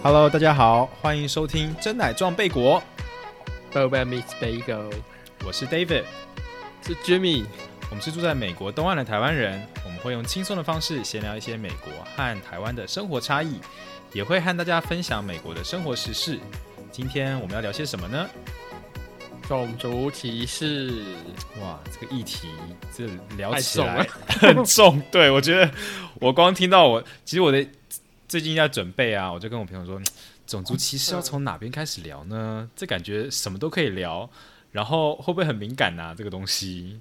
[0.00, 2.80] Hello，大家好，欢迎收听真奶撞贝果
[3.72, 4.92] ，b o b Miss Bagel
[5.44, 6.04] 我是 David，
[6.86, 7.44] 是 Jimmy，
[7.90, 13.58] 我们是住在美国东岸的台湾人，我们会用轻松的方式闲聊一些美国和台湾的生活差异，
[14.12, 16.38] 也会和大家分享美国的生活时事。
[16.92, 18.24] 今天我们要聊些什么呢？
[19.48, 21.02] 种族歧视。
[21.60, 22.48] 哇，这个议题
[22.96, 23.06] 这
[23.36, 25.02] 聊起来很重。
[25.10, 25.68] 对我觉得，
[26.20, 27.66] 我光听到我，其实我的
[28.28, 29.98] 最近在准备啊，我就跟我朋友说，
[30.46, 32.70] 种族歧视要从哪边开始聊呢？
[32.76, 34.28] 这感觉什么都可以聊，
[34.70, 37.00] 然后会不会很敏感呐、这个东西，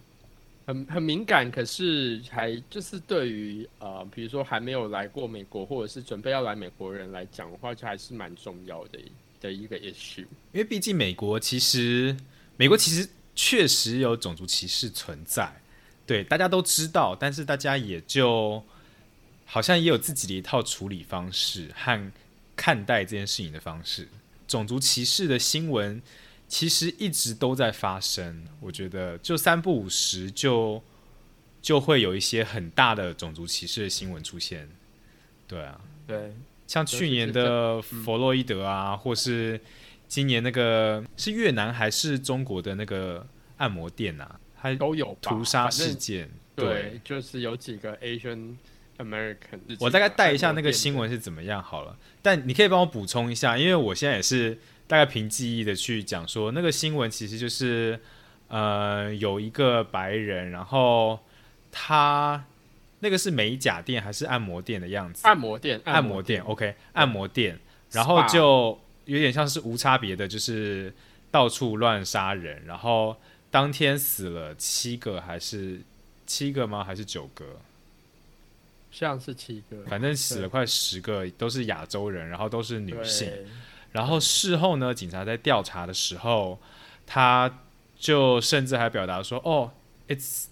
[0.65, 10.21] 很很敏感，可是还就是对于呃，比如说还没有来过美国，或者是准备要来美国人来讲的话，就还是蛮重要的一的一个 issue。
[10.53, 12.15] 因为毕竟美国其实，
[12.55, 15.61] 美国其实确实有种族歧视存在，
[16.05, 18.63] 对，大家都知道，但是大家也就
[19.49, 22.11] 好像也有自己的一套处理方式和
[22.55, 24.07] 看待这件事情的方式。
[24.45, 26.01] 种族歧视的新闻
[26.47, 30.83] 其实一直都在发生，我觉得就三不五时就
[31.61, 34.69] 就会有一些很大的种族歧视的新闻出现。
[35.47, 36.35] 对啊，对，
[36.67, 39.59] 像去年的弗洛伊德啊，或是
[40.07, 43.25] 今年那个是越南还是中国的那个
[43.57, 46.29] 按摩店啊，还都有屠杀事件。
[46.55, 48.55] 对，就是有几个 Asian
[48.97, 49.59] American。
[49.79, 51.07] 我大概带一下那个新闻。
[51.09, 57.97] 是怎么样好了，但你可以帮我补充一下，因为我现在也是大概凭记忆的去讲说，那个新闻其实就是
[58.49, 61.19] 呃有一个白人，然后
[61.71, 62.43] 他
[62.99, 65.25] 那个是美甲店还是按摩店的样子？
[65.25, 67.57] 按摩店，按摩店，OK，按摩店，
[67.91, 70.93] 然后就有点像是无差别的，就是
[71.31, 73.15] 到处乱杀人，然后
[73.49, 75.79] 当天死了七个还是
[76.25, 76.83] 七个吗？
[76.83, 77.45] 还是九个？
[78.91, 83.31] 像是七个，反正死了快十个，都是亚洲人，然后都是女性。
[83.91, 86.59] 然后事后呢，警察在调查的时候，
[87.05, 87.61] 他
[87.95, 89.71] 就甚至还表达说：“哦
[90.07, 90.45] ，it's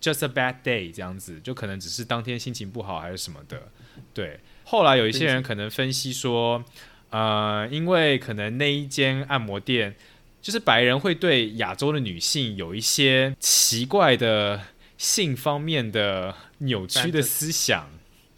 [0.00, 3.70] just a bad day，这样子，就可能只是当天心情不好还是什么的。”
[4.12, 4.40] 对。
[4.64, 6.64] 后来有一些人可能分析说，
[7.10, 9.94] 呃，因为可能那一间按摩店，
[10.40, 14.60] 就是白人会对亚洲的女性有一些奇怪的
[14.96, 17.88] 性方面的扭曲的思想。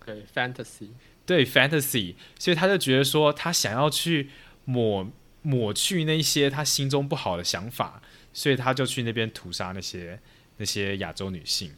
[0.04, 0.88] 对，fantasy。
[1.24, 4.30] 对 fantasy，所以他就觉得说，他想要去
[4.64, 5.10] 抹
[5.42, 8.00] 抹去那些他心中不好的想法，
[8.32, 10.20] 所以他就去那边屠杀那些
[10.58, 11.72] 那些亚洲女性。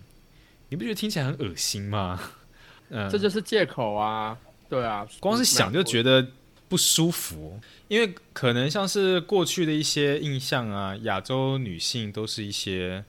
[0.69, 2.21] 你不觉得听起来很恶心吗？
[2.91, 6.29] 嗯，这就是借口啊，对啊，光是想就觉得得
[6.69, 7.59] 不舒服，
[7.89, 13.03] 因为可能像是过去的一些印象啊，亚洲女性都是一些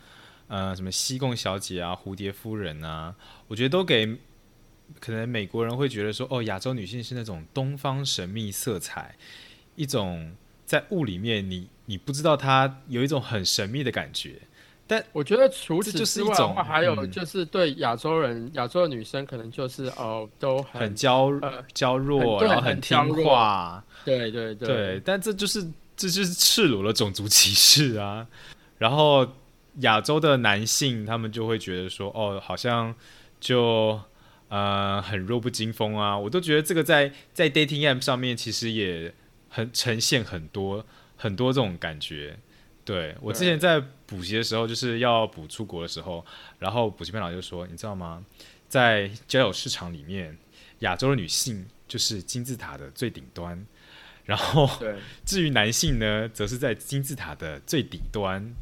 [0.50, 3.16] 呃什么西贡小姐啊、蝴蝶夫人啊，
[3.48, 4.18] 我觉得都给
[5.00, 9.16] 可能美国人会觉得说，哦，亚洲女性是那种东方神秘色彩，
[9.76, 14.42] 一种在雾里面你你不知道她有一种很神秘的感觉。
[14.88, 25.64] 但我觉得除此之外还有嗯就是对亚洲人、亚洲的女生，可能就是哦，都很很娇呃娇弱，对然后很听话，对对对对，但这就是
[25.96, 28.26] 这就是赤裸的种族歧视啊。
[28.80, 29.28] 然后
[29.80, 32.94] 亚洲的男性他们就会觉得说，哦，好像
[33.40, 34.00] 就
[34.48, 36.18] 呃很弱不禁风啊。
[36.18, 39.14] 我都觉得这个在在 dating app 上面其实也
[39.50, 40.86] 很呈现很多
[41.16, 42.38] 很多这种感觉。
[42.84, 46.26] 对我之前在补习的时候，就是要补出国的时候，
[46.58, 48.26] 然后补习班老师就说，你知道吗？
[48.68, 50.38] 在交友市场里面，
[50.80, 53.64] 亚洲的女性就是金字塔的最顶端，
[54.26, 54.68] 然后，
[55.24, 58.54] 至于男性呢，则是在金字塔的最底端。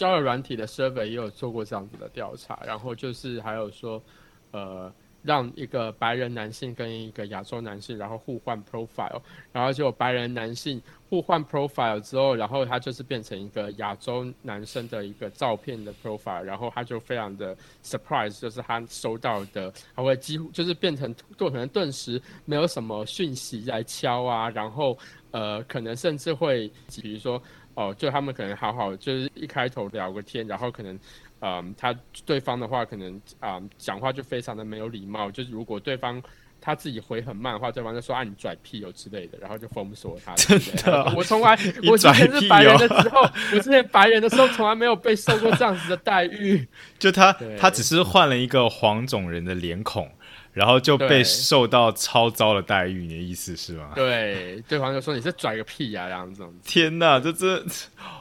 [0.00, 4.02] 交友软体的 survey 也有做过这样子的调查，然后就是还有说，
[4.50, 4.90] 呃，
[5.22, 9.20] 让一个白人男性跟一个亚洲男性，然后互换 profile，
[9.52, 10.80] 然后就白人男性
[11.10, 17.54] 互换 profile 之后，然后他就是变成一个亚洲男生的一个照片的 profile，然后他就非常的
[17.84, 24.96] surprise，就是他收到的，他会几乎就是变成就可能顿时没有什么讯息来敲啊，然后
[25.30, 26.72] 呃，可能甚至会
[27.02, 27.38] 比如说。
[27.74, 30.98] 哦，就他们可能好好，就是一开头聊个天，然后可能，
[31.40, 31.94] 嗯，他
[32.26, 36.22] 对方的话可能啊、讲话就非常的没有礼貌，就是如果对方
[36.60, 40.34] 他自己回很慢的话，对方就说啊你拽屁哦之类的，然后就封锁他。
[40.34, 41.58] 真的我从来
[41.88, 46.68] 我之前是白人的哦时候，我之前白人的时候从来没有被受过这样子的待遇。
[46.98, 50.10] 就他他只是换了一个黄种人的脸孔，
[50.52, 53.92] 然后就被受到超糟的待遇，你的意思是吗？
[53.94, 56.44] 对，对方就说你是拽个屁呀、啊，这样子。
[56.64, 57.64] 天哪，这这，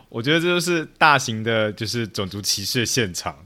[0.09, 3.45] 我觉得这就是大型的，就是种族歧视的现场，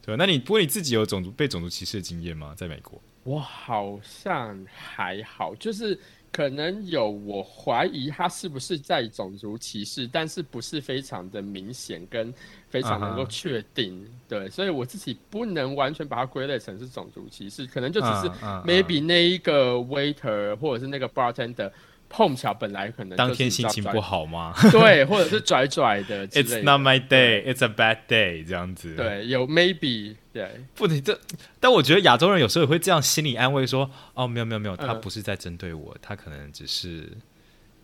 [0.00, 0.24] 对吧？
[0.24, 2.54] 那你不过你自己有种族被种族歧视的经验吗？
[2.56, 3.00] 在美国？
[3.24, 5.98] 我好像还好，就是
[6.32, 12.32] 可能有，我怀疑他是不是在种族歧视，但是不是非常的明显跟
[12.68, 14.06] 非常能够确定。
[14.28, 18.28] 对，所以我自己不能完全把它归类成是种族歧视，可能就只是
[18.64, 21.70] maybe 那一个 waiter 或者是那个 bartender。
[22.12, 24.52] 碰巧本来可能当天心情不好吗？
[24.72, 26.26] 对，或者是拽拽的。
[26.28, 27.44] It's not my day.
[27.44, 28.44] It's a bad day.
[28.44, 28.96] 这样子。
[28.96, 30.50] 对，有 maybe 对。
[30.74, 31.16] 不，你这，
[31.60, 37.08] 但我觉得亚洲人有时候也会这样心理安慰说：“哦，没有没有没有，他不是在针对我，他可能只是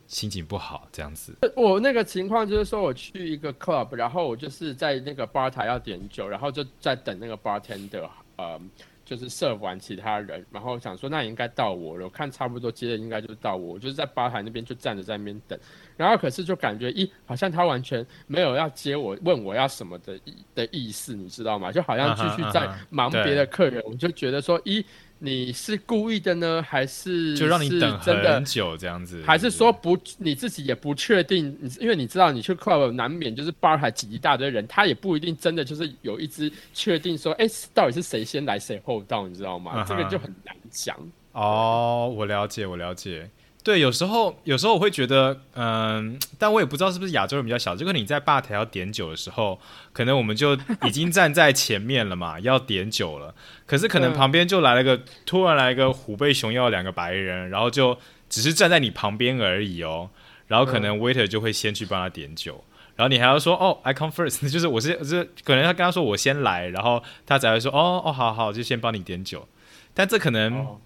[0.09, 8.61] 心情不好这样子。”我那个情况就是说，我去一个 club，然后我就是在那个 bar 台要点酒，然后就在等那个 bartender，呃。
[9.07, 15.59] 就是设完其他人，然后想说那应该到我了，我看差不多接的应该就是到我，我就是在吧台那边就站着在那边等，
[15.97, 20.21] 然后可是就感觉一好像他完全没有要接我问我要什么的
[20.55, 21.71] 的意思，你知道吗？
[21.71, 24.85] 就好像继续在忙别的客人，我就觉得说一。
[25.19, 29.23] 你是故意的呢，还是就让你等很久这样子？
[29.25, 31.57] 还是说不，你自己也不确定？
[31.61, 39.85] 你因为你知道，你去 club 难免就是 bar 还挤一大堆人，他也不一定真的就是有一支确定说，哎，到底是谁先来谁后到，你知道吗？
[39.89, 40.97] 这个就很难讲。
[41.33, 43.29] 哦，我了解，我了解。
[43.67, 47.75] 对，有时候有时候我会觉得，嗯，但我也不知道是不是亚洲人比较小。
[47.75, 49.59] 就跟你在吧台要点酒的时候，
[49.93, 53.35] 可能我们就已经站在前面了嘛，要点酒了。
[53.67, 57.99] 可是可能旁边就来了个，突然来一个虎背熊腰两个白人，然后就
[58.31, 60.11] 只是站在你旁边而已哦。
[60.47, 62.63] 然后可能 waiter 就会先去帮他点酒，
[62.95, 69.49] 然后你还要说哦，I come first， 就是我是是可能他跟他说我先来，然后他才会说哦哦，好好，就先帮你点酒。
[69.93, 70.79] 但这可能。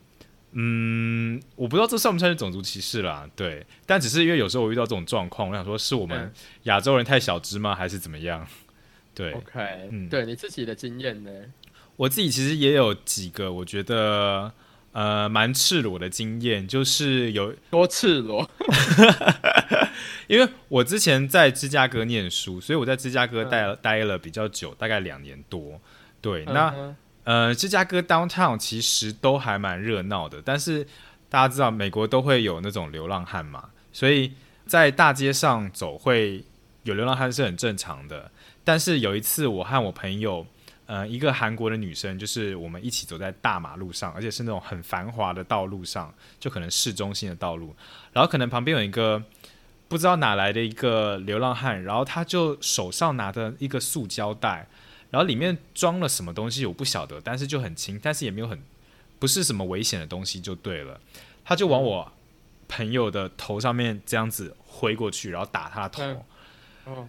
[0.53, 6.33] 嗯，我不知道这算不算是种族歧视啦，对，但只是因为有时候我遇到这种状况，我想说是我们
[6.65, 8.45] 亚洲人太小只吗，还是怎么样？
[9.15, 11.31] 对，OK，嗯，对你自己的经验呢？
[11.97, 14.53] 我自己其实也有几个，我觉得
[14.93, 18.51] 呃蛮赤裸的经验，就是有多赤裸，
[20.27, 25.81] 因为我之前在芝加哥念书，所以我在芝加哥待待了比较久，大概两年多，
[26.21, 26.97] 对，那。
[27.25, 30.87] 呃，芝加哥 downtown 其实都还蛮热闹的，但是
[31.29, 34.33] 大家知道美国都会有那种流浪汉嘛，所以
[34.67, 36.43] 在大街上走会
[36.83, 38.31] 有流浪汉是很正常的。
[38.65, 40.47] 但是有一次我和我朋友，
[40.87, 47.77] 呃，一个韩国的女生，就是我们一起走在大马路上，而且是那种很繁华的道路上，就可能市中心的道路，
[48.13, 49.23] 然后可能旁边有一个
[49.89, 54.67] 不知道哪来的一个流浪汉，然后他就手上拿着一个塑胶袋。
[55.11, 58.61] 然后里面装了什么东西我不晓得，但是就很轻，但是也没有很
[59.19, 61.01] 不是什么危险的东西就对了。
[61.45, 62.13] 他就往我
[62.69, 66.27] 朋友的头上面这样子挥过去，然后打他的头。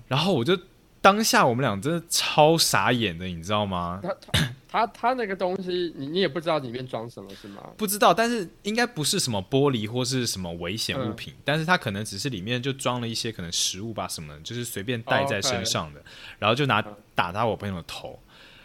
[0.08, 0.58] 然后我就
[1.02, 4.02] 当下我们俩真的超傻眼的，你知道吗？
[4.04, 4.51] 他
[4.88, 7.70] 他那个东西，你你也不知道里面装什么是吗？
[7.78, 16.02] 不知道，但是应该不是什么玻璃或是什么危险物品，但是它可能只是里面就装了一些可能食物吧什么，就是随便带在身上的，
[16.40, 16.82] 然后就拿
[17.14, 18.18] 打他我朋友的头，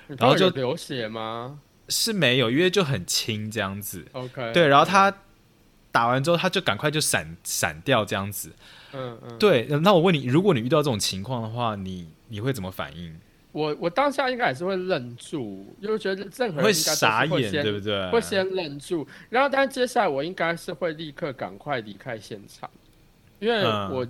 [0.07, 1.61] 然后就流血吗？
[1.89, 4.05] 是没有，因为就很轻这样子。
[4.13, 5.13] OK，对，然后他
[5.91, 8.53] 打完之后，他就赶快就闪闪掉这样子。
[8.93, 13.19] 嗯嗯，对，那我问你，如果你遇到这种情况的话，你你会怎么反应？
[13.57, 18.11] 我我当下应该也是会愣住，因为觉得任何人应该傻眼，对不对？
[18.11, 22.69] 会先愣住，然后，但是接下来我应该是会立刻赶快离开现场，
[23.39, 24.07] 因为我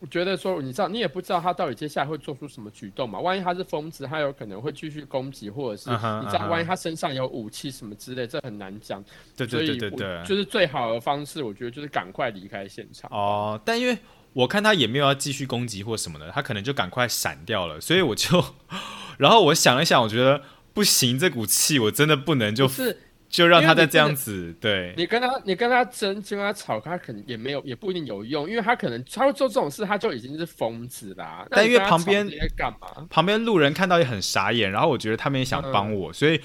[0.00, 3.18] 我觉得说，你知道，你也不知道他到底接下来会做出什么举动嘛？
[3.18, 9.02] 万一他是疯子，他有可能会继续攻击，或者是你知道，万一他身上有武器什么之类，这很难讲。
[9.34, 13.10] 对对对对对，就是最好的方式，我觉得就是赶快离开现场。
[13.10, 13.96] 哦，但因为。
[14.32, 18.44] 我看他也没有要继续攻击或什么的，他可能就赶快闪掉了，所以我就，
[19.18, 20.40] 然后我想了想，我觉得
[20.72, 22.96] 不行，这股气我真的不能就是
[23.28, 31.44] 就让他再这样子，对你跟他你跟他争，跟他吵，他可能也没有也不一定有用，因为他可能他会做这种事，他就已经是疯子啦。
[31.50, 33.06] 但因为旁边在干嘛？
[33.10, 36.40] 旁边路人看到也很傻眼，然后我觉得他们也想帮我，所以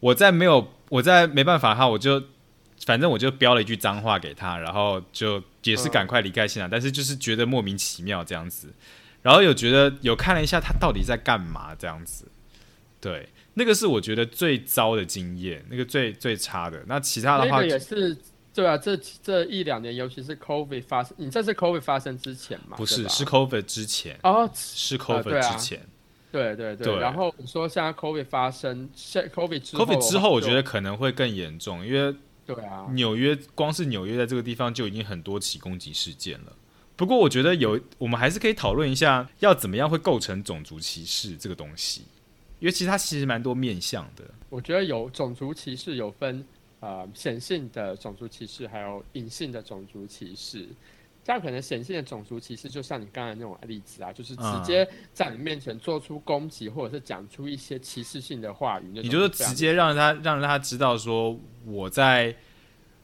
[0.00, 2.22] 我在没有我在没办法哈，我就。
[2.86, 8.68] 反正我就飙了一句脏话给他，然后就也是赶快离开现场，但是就是觉得莫名其妙这样子，
[9.20, 12.26] 然后有觉得有看了一下他到底在干嘛这样子，
[13.00, 16.82] 对，那个是我觉得最糟的经验，那个最最差的。
[16.86, 18.16] 那其他的话也是
[18.54, 22.76] 对啊，这这一两年，尤其是 COVID 发生，你这是 COVID 发生之前吗？
[22.76, 25.86] 不是，是 COVID 之前哦，是 COVID 之前，
[26.32, 26.96] 对对对。
[26.98, 32.14] 然后你说现在 COVID 发生，现 COVID 之后，COVID 之后，我觉得可能会更严重，因为。
[32.54, 36.56] 对啊，纽约光是纽约在这个地方就已经很多起攻击事件了。
[36.96, 42.04] 不过我觉得有，我们还是可以讨论一下，要怎么样会构成种族歧视这个东西，
[42.58, 44.24] 因为其实它其实蛮多面向的。
[44.48, 46.42] 我觉得有种族歧视有分
[46.80, 50.66] 呃显性的种族歧视，还有隐性的种族歧视。
[51.28, 58.84] 像可能显性的种族歧视，就像你刚才那种例子啊，就是直接在你面前做出攻击，或者是讲出一些歧视性的话语。
[58.94, 62.34] 你就是直接让他让他知道说我在，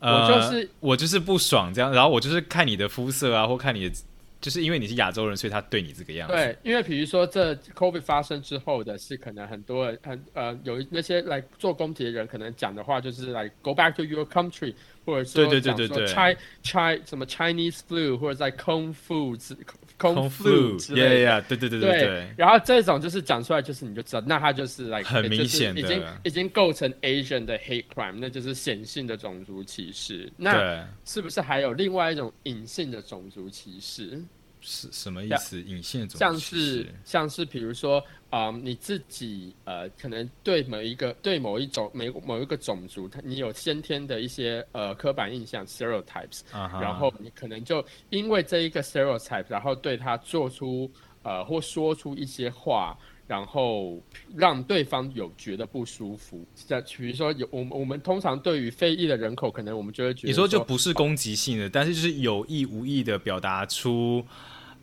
[0.00, 3.94] 我就是我就是不爽这样，然后我就是看你的肤色啊，或看你的。
[4.40, 6.34] 就是因为你是亚洲人，所以他对你这个样子。
[6.34, 14.74] 对，因为比如说这 COVID 发生之后的是，可能很多人很呃有那些来做攻击的人，可能讲的话就是来 Go back to your country，
[15.04, 19.36] 或者说讲说 Chi Chi 什么 Chinese flu，或者在 Kung Fu
[19.96, 22.28] 空腹之类的，对对对对对。
[22.36, 30.30] 然后这种就是讲出来，就是你就知道，那他就是来很明显的，已经已经构成 Asian 的 hate crime，那就是显性的种族歧视。
[30.36, 34.20] 那是不是还有另外一种隐性的种族歧视？
[34.64, 35.60] 是什么意思？
[35.60, 50.90] 隐性种像是像是比如说啊，你自己呃，可能对某一个对某一种某某一个种族，它你有先天的一些呃刻板印象 stereotypes，然后你可能就因为这一个 stereotype，然后对他做出
[51.22, 54.02] 呃或说出一些话，然后
[54.34, 56.44] 让对方有觉得不舒服。
[56.54, 64.24] 在比如说有我们我们通常对于非裔的人口，可能我们就会觉得你说就不是攻击性的，但是就是有意无意的表达出。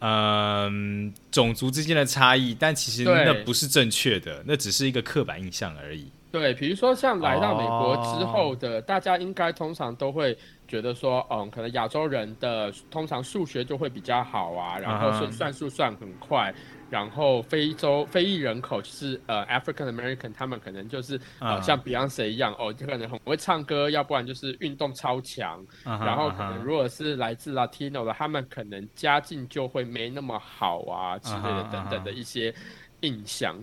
[0.02, 6.12] 嗯，种族之间的差异，但其实那不是正确的，那只是一个刻板印象而已。
[6.32, 10.36] 对，比如说像来到美国之后的，大家应该通常都会
[10.68, 16.54] 觉得说，嗯，可能亚洲人的通常数学就会比较好啊，然后算算数算很快。
[16.92, 25.66] 然后非洲非裔人口就是呃 African American，他们可能就是呃像 Beyonce 一样哦，就可能很会唱歌，要不然就是运动超强。
[25.86, 32.54] 然后可能如果是来自 Latino 的，他们可能家境就会没那么好啊之类的等等的一些
[33.00, 33.56] 印象。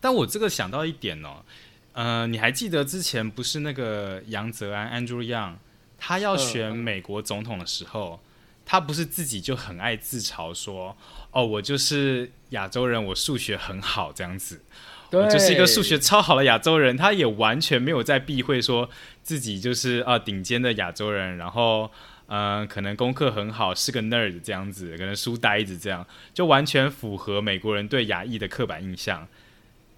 [0.00, 1.44] 但我这个想到一点哦，
[1.92, 5.56] 呃，你还记得之前不是那个杨泽安 Andrew Yang，
[5.98, 8.18] 他要选美国总统的时候，
[8.64, 10.96] 他不是自己就很爱自嘲说。
[11.30, 14.62] 哦，我就是亚洲人，我数学很好，这样子，
[15.10, 16.96] 我就是一个数学超好的亚洲人。
[16.96, 18.88] 他也完全没有在避讳说
[19.24, 21.90] 自己就是啊顶尖的亚洲人，然后
[22.28, 29.26] 嗯，可能功课很好，是个 nerd 这样子，可能书呆子这样，就完全符合美国人对亚裔的刻板印象。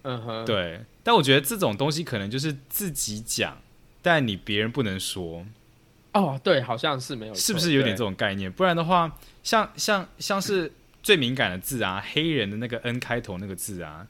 [0.05, 0.81] 嗯哼，对。
[1.03, 3.61] 但我觉得这种东西可能就是自己讲，
[4.01, 5.45] 但你别人不能说。
[6.17, 8.51] 哦，对，好像是没有，是不是有点这种概念？
[8.51, 10.73] 不然的话，像像像是。
[11.03, 14.05] 最敏感的字啊，黑人的那个 N 开头那个字啊，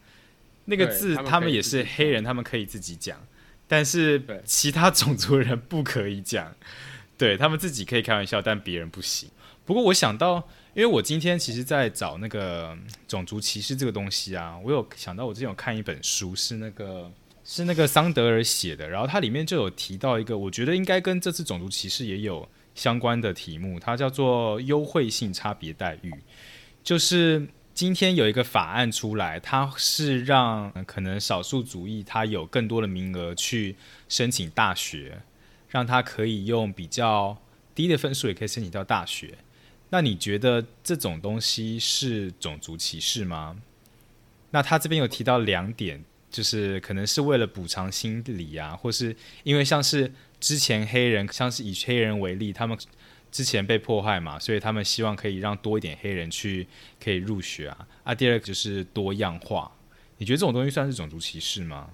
[0.64, 3.18] 那个字他们也是黑人，他们可以自己讲，
[3.68, 6.54] 但是其他种族人不可以讲。
[7.18, 9.28] 对他们自己可以开玩笑，但别人不行。
[9.66, 10.36] 不过我想到，
[10.72, 12.74] 因为我今天其实在找那个
[13.06, 17.12] 种族歧视这个东西啊，我有想到我之前有看一本书，是那个
[17.48, 26.12] 是那个桑德尔写的，然后它里面就有提到一个，我觉得应该跟这次种族歧视也有相关的题目，它叫做优惠性差别待遇。
[26.82, 33.76] 就是今天有一个法案出来，它是让可能少数族裔他有更多的名额去
[34.08, 35.22] 申请大学，
[35.68, 37.40] 让他可以用比较
[37.76, 39.38] 低的分数也可以申请到大学。
[39.90, 43.56] 那你觉得这种东西是种族歧视吗？
[44.50, 49.14] 那他这边有提到两点，就是可能是为了补偿心理啊，或是
[49.44, 52.78] 因为像是之前黑人，像是以黑人为例，他们。
[53.32, 56.66] 之前被迫害嘛，所以他们希望可以让多一点黑人去
[56.98, 57.88] 可以入学啊。
[58.02, 59.70] 啊，第二个就是多样化。
[60.16, 61.90] 你觉得这种东西算是种族歧视吗？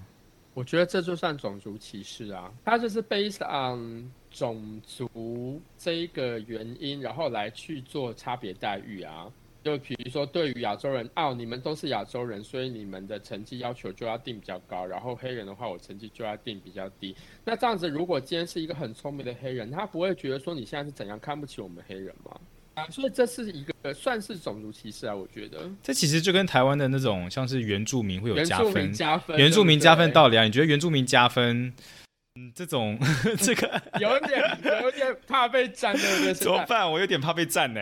[0.53, 9.27] 我觉得这就算种族歧视啊，它就是 based on 种族这一个原因，然后来去做差别待遇啊。
[9.63, 14.85] 就比如说，对于亚洲人，哦，你们都是亚洲人，所以你们的成绩要求就要定比较高。
[14.85, 17.15] 然后黑人的话，我成绩就要定比较低。
[17.45, 22.37] 那这样子，如果今天是一个很聪明的黑人，他不会觉得说你现在是怎样看不起我们黑人吗？
[22.73, 25.69] 啊，所以这是一个算是种族歧视啊，我觉得。
[25.81, 30.43] 这其实就跟台湾的那种像是原住民会有加分，加分，原住民加分道理啊？
[30.43, 31.73] 你觉得原住民加分？
[32.35, 32.97] 嗯，这种
[33.37, 34.41] 这个 有点
[34.81, 36.33] 有点怕被占，对不对？
[36.33, 36.91] 怎么办？
[36.91, 37.81] 我有点怕被占呢。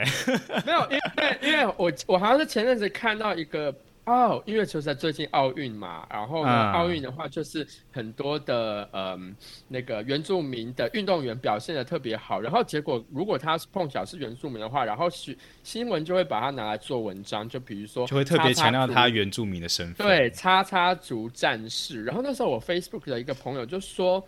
[0.66, 9.34] 没有，因为因为我我好像是前阵子看到一个哦，因为就在最近奥运嘛，然后呢，奥运的话就是很多的嗯
[9.70, 22.04] 那个原住民的运动员表现的特别好，然后结果如果他是碰巧是原住民的话，然后是新闻就会把它拿来做文章，就比如说就会特别强调他原住民的身份，对，叉叉族战士。
[22.04, 24.22] 然后那时候我 Facebook 的一个朋友就说。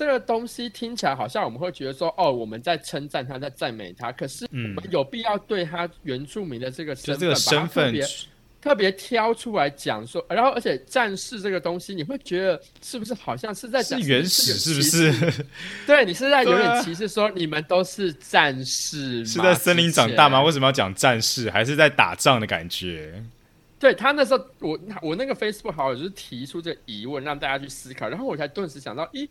[0.00, 4.10] 这个东西听起来好像我们会觉得说，哦，我们在称赞他，在赞美他。
[4.10, 7.94] 可是，我们有必要对他原住民的这个身份，身份
[8.62, 14.80] 特别挑出来讲说，然后而且战士这个东西，你会觉得是不是好像是在讲是原始是不？
[14.80, 15.44] 是？
[15.86, 20.42] 对你是在有点歧视，说你们都是战士， 是在森林长大吗？
[20.42, 21.50] 为什么要讲战士？
[21.50, 23.22] 还是在打仗的感觉？
[23.78, 29.28] 对他那时候，我我那个 Facebook 好友就是提出这个疑问，让大家去思考，然后我才顿时想到，咦，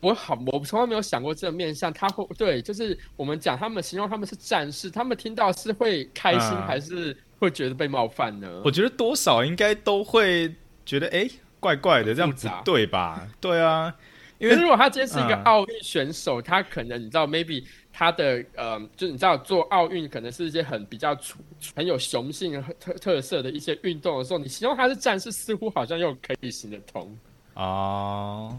[0.00, 8.62] 我好，我从来没有想过这个面向，他会对，就是我们讲他们形容他们是战士，他们听到是会开心、嗯还是会觉得被冒犯呢？
[8.64, 10.54] 我觉得多少应该都会
[10.84, 11.28] 觉得，哎、
[11.58, 13.28] 怪怪的，这样不对吧？
[13.40, 13.94] 对啊，
[14.38, 21.38] 因为如果他今天是一个嗯奥运选手，他可能你知道，maybe 他的呃，就你知道做奥运可能是一些很比较出
[21.74, 27.14] 很有雄性特特色的一些运动的时候，你形容他是战士，似乎好像又可以行得通。
[27.54, 28.58] 哦，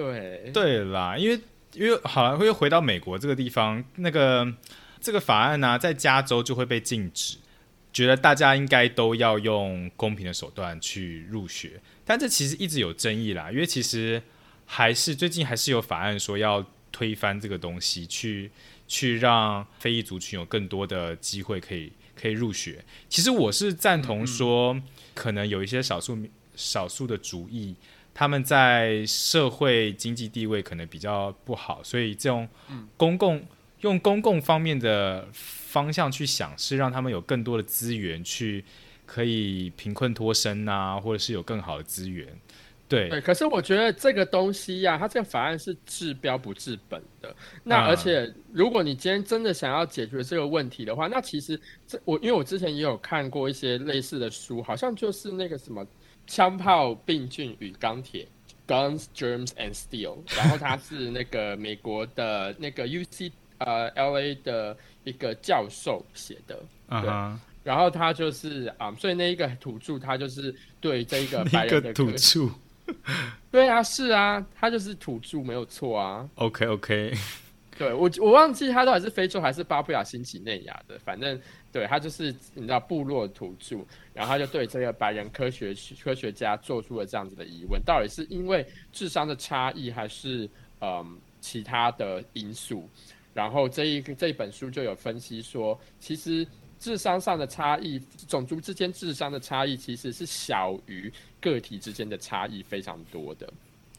[0.00, 1.38] 对，对啦，因为
[1.74, 4.50] 因为好像会回到美国这个地方，那个
[5.00, 7.36] 这个法案呢、在加州就会被禁止，
[7.92, 14.22] 觉得大家应该都要用公平的手段去入学，但这其实一直有争议啦，因为其实
[14.64, 18.50] 还是最近还是有法案说要推翻这个东西，去
[18.88, 22.84] 去让非裔族群有更多的机会可以可以入学。
[23.08, 24.80] 其实我是赞同说，
[25.14, 26.18] 可能有一些少数
[26.56, 27.76] 少数的主义。
[28.12, 32.48] 他们在社会经济地位可能比较不好，所以这种
[32.96, 33.42] 公共、
[33.80, 38.64] 用公共方面的方向去想，是让他们有更多的资源去
[39.06, 42.26] 可以贫困脱身啊，或者是有更好的资源。
[42.88, 47.32] 对，对，可是我觉得这个东西呀、它这个法案是治标不治本的。
[47.62, 55.86] 那嗯而且，如果你今天真的想要解决这个问题的话，那其实这我因为我之前也有看过一些类似的书，好像就是那个什么
[56.30, 58.24] 枪炮、病菌与钢铁
[58.64, 66.54] （Guns, Germs and Steel），然后他是那个美国的那个 UC 呃 LA 的一个教授写的。
[66.88, 72.48] 对嗯哼，然后他就是啊、所以那一个土著他就是对这一个 白人的土著
[73.50, 76.28] 对啊，是啊，他就是土著，没有错啊。
[76.36, 77.12] ，OK OK，
[77.80, 81.40] 对我，我忘记他到底是非洲还是巴布亚新几内亚的，反正
[81.72, 83.78] 对他就是你知道部落土著，
[84.12, 90.46] 然后他就对这个白人科学科学家做出了这样子的疑问：到底是因为智商的差异，还是
[90.82, 92.86] 嗯其他的因素？
[93.32, 96.46] 然后这一个这一本书就有分析说，其实
[96.78, 103.50] 智商上的差异，种族之间智商的差异其实是小于个体之间的差异非常多的。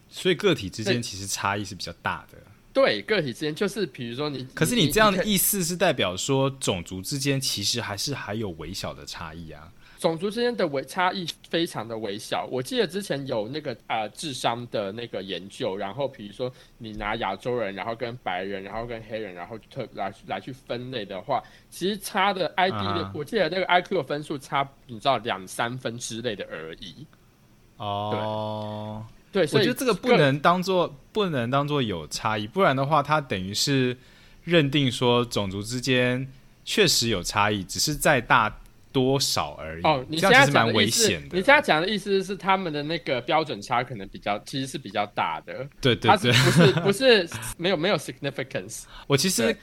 [0.08, 2.38] 所以个体之间其实差异是比较大的。
[2.74, 9.72] 对个体之间，就是比如说你，可是你这样的意思是代表说种族之间其实还是还有微小的差异啊？
[10.00, 12.48] 种族之间的微差异非常的微小。
[12.52, 27.06] 我记得之前有那个呃智商的那个研究，然后比如说你拿亚洲人，然后跟白人，然后跟黑人，然后特来来去分类的话，其实差的 ID 的，啊我记得那个 IQ 的分数差，你知道两三分之类的而已。
[27.78, 29.06] 哦。
[29.08, 33.98] 对，我所以觉得这个不能当做不能当做有差异，不然的话，它等于是
[34.44, 36.28] 认定说种族之间
[36.66, 38.60] 确实有差异，只是在大
[38.92, 39.84] 多少而已。
[39.84, 41.38] 哦，你这现在样讲的意思，险的。
[41.38, 45.66] 你现在讲的意思是他们的那个标准差可能比较，其实是比较大的。
[45.80, 48.84] 对对对，不是不是没有没有 significance？
[49.08, 49.56] 我其实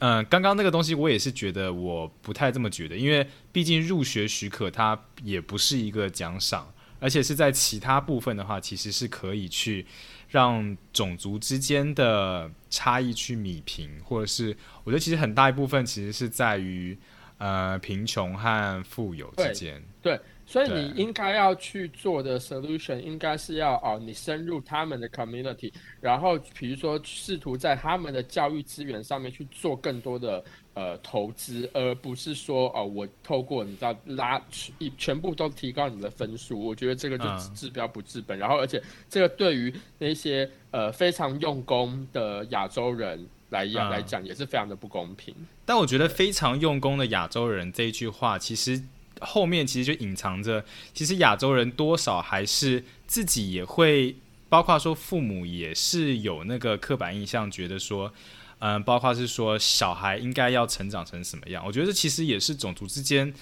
[0.00, 6.70] 嗯、呃刚刚那个东西我也是觉得我不太这么觉得，因为毕竟入学许可它也不是一个奖赏，
[7.04, 9.84] 而且是在其他部分的话，其实是可以去
[10.30, 16.96] 让种族之间的差异去弭平，或者是我觉得其实很大一部分其实是在于
[17.36, 20.22] 呃贫穷和富有之间对间。
[20.46, 34.40] 所以你应该要去做的 solution 应该是要哦，你深入他们的 community，然后比如说试图在他们的教育资源上面去做更多的呃投资，而不是说哦，我透过你知道拉
[34.78, 38.38] 一全部都提高你的分数，我觉得这个就嗯治标不治本。
[38.38, 45.34] 然后而且这个对于那些呃非常用功的亚洲人来讲、嗯来讲也是非常的不公平。
[45.64, 48.82] 但我觉得非常用功的亚洲人这一句话，其实
[49.20, 54.16] 后面其实就隐藏着，其实亚洲人多少还是自己也会，
[54.48, 58.12] 包括说父母也是有那个刻板印象，觉得说，
[58.58, 61.64] 嗯、包括是说小孩应该要成长成什么样。
[61.66, 63.32] 我觉得其实也是种族之间，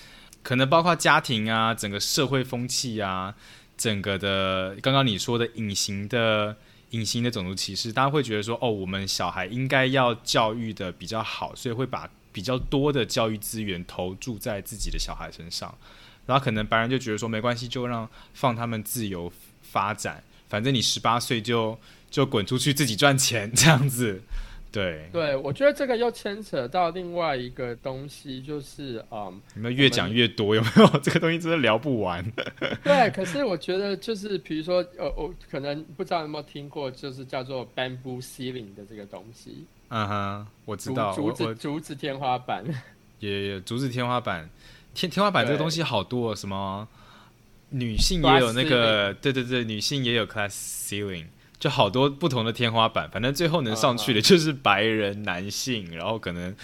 [0.42, 3.35] 可能包括家庭啊，整个社会风气啊，
[3.76, 6.56] 整个的刚刚你说的隐形的。
[6.92, 15.77] 隐形的种族歧视，大家会觉得说，哦，我们小孩应该要教育的比较好，所以会把比较多的教育资源投注在自己的小孩身上。
[16.25, 21.77] 然后可能白人就觉得说，没关系，就让放他们自由发展，反正你十八岁就
[22.11, 24.23] 就滚出去自己赚钱这样子。
[24.71, 30.55] 对，对，我觉得这个又牵扯到另外一个东西，就是嗯，有没有越讲越多？
[30.55, 32.25] 有没有 这个东西真的聊不完？
[32.83, 39.66] 对，可是我觉得就是比如说，呃，我可能不知道有没有听过，就是叫做 bamboo ceiling 的这个东西。
[39.94, 42.64] 嗯哼，我知道，竹子竹子天花板。
[43.20, 44.48] 也竹子天花板，
[44.94, 46.88] 天天花板这个东西好多，什么
[47.68, 51.26] 女性也有那个，对对对，女性也有 class ceiling。
[51.61, 56.57] 就好多不同的天花板，反正最后能上去的就是白人男性，然后可能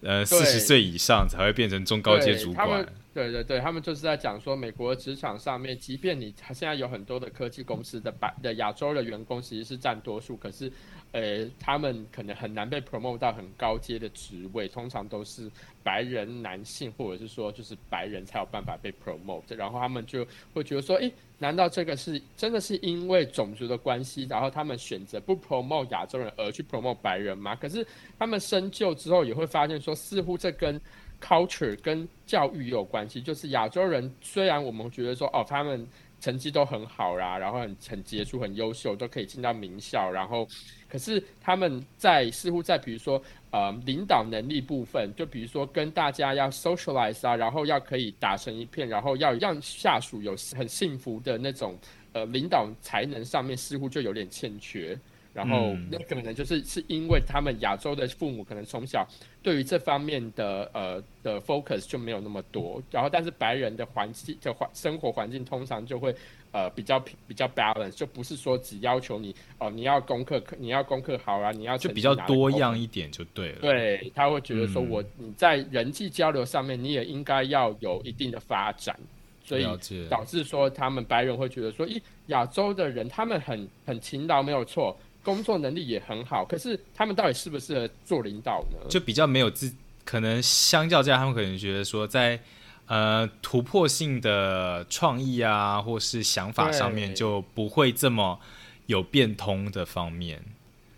[0.00, 2.84] 呃四十岁以上才会变成中高阶主管。
[3.12, 10.72] 对对对，他们就是在讲说，美国职场上面，即便你现在有很多的科技公司的白的亚洲的员工其实是占多数，可是。
[11.12, 15.50] 呃，他们可能很难被 promote 到很高阶的职位，通常都是
[15.82, 19.56] 白人男性，或者是说就是白人才有办法被 promote。
[19.56, 27.56] 然后他们就会觉得说，诶，难道这个是真的是因为种族的关系，然后他们选择不 promote 亚洲人而去 promote 白人吗？
[27.56, 27.84] 可是
[28.16, 30.80] 他们深究之后也会发现说，似乎这跟
[31.20, 33.20] culture 跟教育有关系。
[33.20, 35.84] 就是亚洲人虽然我们觉得说，哦，他们
[36.20, 40.46] 成绩都很好啦，然后很很杰出、很优秀，都可以进到名校，然后。
[40.90, 51.78] 可是他们在似乎在比如说呃领导能力部分，就比如说跟大家要 socialize 啊，然后要可以打成一片，然后要让下属有很幸福的那种
[52.12, 54.98] 呃领导才能上面似乎就有点欠缺。
[55.32, 59.06] 然后那可能就是是因为他们亚洲的父母可能从小
[59.40, 62.82] 对于这方面的呃的 focus 就没有那么多。
[62.90, 66.14] 然后但是白人的环境的环生活环境通常就会。
[66.52, 73.58] 呃，比较比较 balance，就不是说只要求你哦，你要功课，你要功课好啊，你要就比较多样一点就对了。
[73.60, 78.98] 对，他会觉得说我你在人际交流上面，你也应该要有一定的发展，
[79.44, 79.64] 所以
[80.08, 88.88] 导致说他们白人会觉得说，咦，亚洲的人他们很很勤劳，没有错，工作能力也很好，可是他们到底适不适合做领导呢？
[88.88, 89.72] 就比较没有自，
[90.04, 92.40] 可能相较之下，他们可能觉得说在。
[92.90, 98.40] 呃，突破性的创意啊，或是想法上面就不会这么
[98.86, 100.42] 有变通的方面。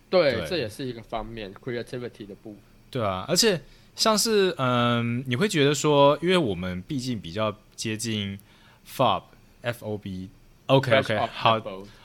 [0.09, 2.61] 对，这也是一个方面，creativity 的部分。
[2.90, 3.61] 对啊，而且
[3.94, 8.38] 像是嗯，你会觉得说，因为我们毕竟比较接近
[8.88, 11.61] FOB，F O B，OK OK，好，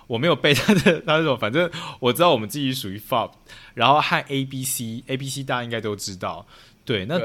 [0.07, 1.71] 我没有背他的那种，反正
[2.01, 3.31] 我知道我们自己属于 FOB，
[3.73, 6.45] 然后和 A B C，A B C 大家应该都知道。
[6.87, 7.19] 对，那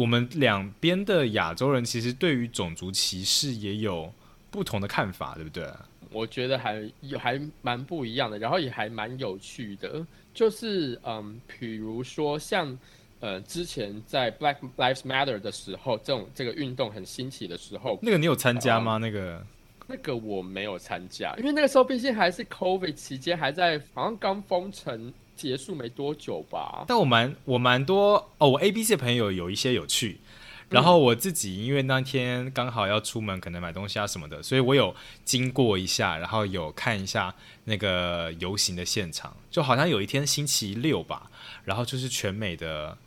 [0.00, 4.12] 我们两边的亚洲人其实对于种族歧视也有
[4.52, 5.68] 不同的看法，对不对？
[6.12, 10.06] 我觉得还有还蛮不一样的，然后也还蛮有趣的。
[10.32, 12.78] 就是嗯，比如说像
[13.18, 18.96] 呃，之前在 Black Lives Matter 的时候，这种这个运动很兴起的时候，那个你有参加吗？
[18.98, 19.44] 那个
[19.88, 25.12] 那个我没有参加，因为那个时候毕竟还是 COVID 期间，还在好像刚封城。
[25.40, 30.20] 结束没多久吧，但我蛮我蛮多哦，我 A B C 的朋友有一些有去，
[30.68, 41.30] 然后我自己因为那天刚好要出门，可能买东西啊什么的，所以我有经过一下，然后有看一下那个游行的现场，就好像有一天星期六吧，
[41.64, 42.98] 然后就是全美的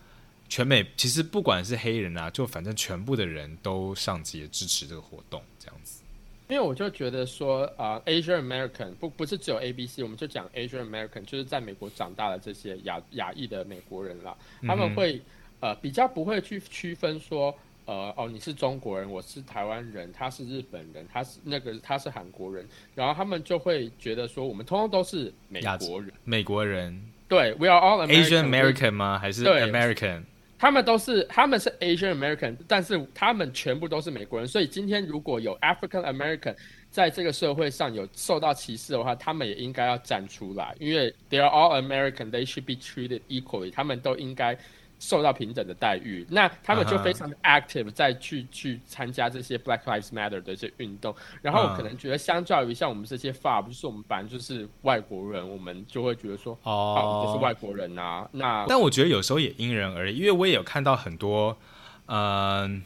[0.49, 6.02] 全美，其实不管是黑人啊，就反正全部的人都上街支持这个活动，这样子。
[6.49, 14.35] 因为我就觉得说，呃，Asian American 不不是只有 A B C，我们就讲 Asian American，就是在美国长大的这些亚亚裔的美国人啦，
[14.67, 15.21] 他们会
[15.61, 29.17] 呃比较不会去区分说，呃哦你是中国人，我是台湾人，他是日本人，他是那个他是韩国人，然后他们就会觉得说，我们通通都是美国人，美国人，对，We are all Asian American 吗？
[29.17, 30.23] 还是 American？
[30.63, 34.47] 他们都是，他们是 Asian American，但是他们全部都是美国人。
[34.47, 36.55] 所以今天如果有 African American
[36.89, 44.57] 在这个社会上有受到歧视的话，他们也应该要站出来，因为 They are all American，they should be treated equally，他们都应该。
[45.03, 51.13] 受到平等的待遇，那他们就非常的 active，再去去参加这些 Black Lives Matter 的一些运动。
[51.41, 58.25] 然后可能觉得，相较于像我们这些 far，不是我们本来就是外国人，我们就会觉得说，哦，就是外国人啊。
[58.31, 61.57] 那但我觉得有时候也因人而异，因为我也有看到很多，
[62.05, 62.81] 嗯，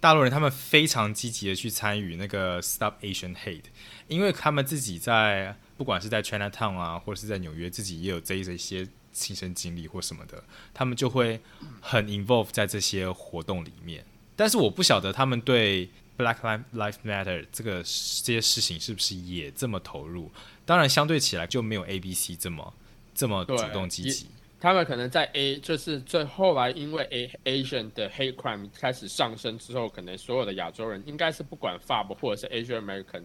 [0.00, 3.66] 大陆人他们非常积极的去参与那个 Stop Asian Hate，
[4.08, 8.88] 因为他们自己在不管是在 China Town 啊，或者是在纽约，自己也有这一些。
[9.12, 10.42] 亲身经历或什么的，
[10.72, 11.40] 他们就会
[11.80, 14.04] 很 involve 在这些活动里面。
[14.36, 16.36] 但是我不晓得他们对 Black
[16.74, 20.30] Lives Matter 这个这些事情是不是也这么投入。
[20.64, 22.72] 当然，相对起来就没有 A B C 这么
[23.14, 24.26] 这么主动积极。
[24.60, 33.22] 他们可能在 A 就是最后来，因为 A Asian 的 hate crime 开始上升之后，可能所有的亚洲人应该是不管 FAB 或者是 Asian American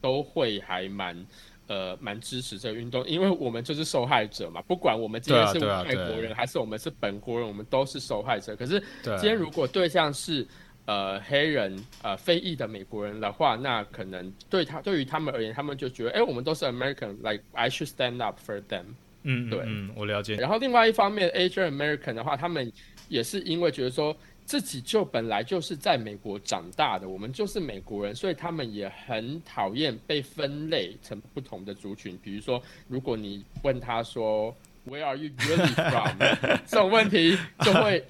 [0.00, 1.26] 都会还蛮。
[1.70, 8.56] 呃蛮支持这个运动，因为我们就是受害者嘛，不管我们今天是外国人还是我们是本国人，我们都是受害者。
[8.56, 10.44] 可是今天如果对象是
[10.86, 18.86] 呃黑人呃非裔的美国人的话，那可能对他对于他们而言，他们就觉得，哎，我们都是 American，like I should stand up for them。
[19.22, 20.34] 嗯，嗯对嗯，我了解。
[20.36, 22.72] 然后另外一方面，Asian American 的话，他们
[23.08, 24.16] 也是因为觉得说
[24.50, 32.18] 自己就本来就是在美国长大的，我们就是美国人，所以他们也很讨厌被分类成不同的族群。
[32.20, 34.52] 比如说，如果你问他说
[34.88, 36.18] Where are you really from？
[36.66, 38.04] 这种问题就会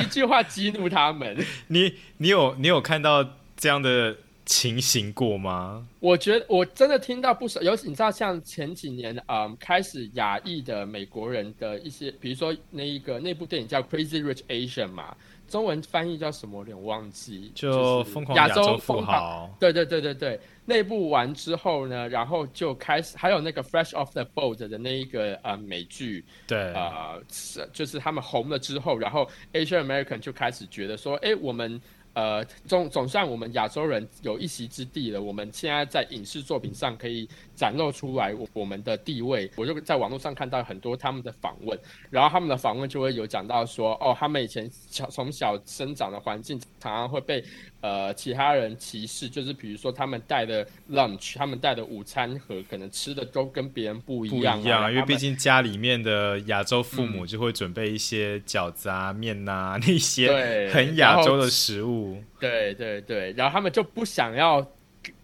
[0.00, 1.36] 一句话激怒他们。
[1.68, 3.22] 你你有你有看到
[3.54, 5.86] 这样的情形过吗？
[6.00, 15.14] 我觉得我真的听到不少，尤其你知道，像前几年，嗯，开始亚裔的美国人的一些，比如说那一个那部电影叫《Crazy Rich Asian》嘛，
[15.52, 16.56] 中文翻译叫什么？
[16.56, 17.52] 我有点忘记。
[17.54, 31.78] 就疯狂亚亚洲富富豪，对对对对对，那部完之后呢，然后就开始还有那个《Fresh Off the Boat》的那一个呃美剧，对，呃，是就是他们红了之后，然后 Asian American 就开始觉得说，哎，我们
[32.14, 39.50] 呃总总算我们亚洲人有一席之地了，我们现在在影视作品上可以展露出来我我们的地位。
[39.56, 41.78] 我就在网络上看到很多他们的访问，
[42.10, 47.44] 然后他们的访问就会有讲到说，哦，他们以前小从小生长的环境常常会被
[47.80, 62.22] 呃其他人歧视，就是比如说他们带的 lunch，他们带的午餐盒可能吃的都跟别人不一样、啊，一样啊，因为毕竟家里面的亚洲父母嗯就会准备一些饺子啊、面呐、那些对很亚洲的食物。
[62.40, 64.60] 对对对，然后他们就不想要